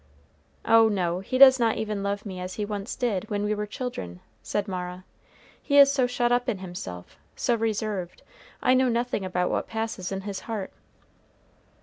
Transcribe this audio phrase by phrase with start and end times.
[0.65, 3.67] "Oh, no; he does not even love me as he once did, when we were
[3.67, 5.03] children," said Mara.
[5.61, 8.23] "He is so shut up in himself, so reserved,
[8.63, 10.71] I know nothing about what passes in his heart."